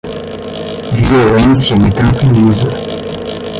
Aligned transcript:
Violência 0.93 1.75
me 1.77 1.91
tranquiliza. 1.91 2.69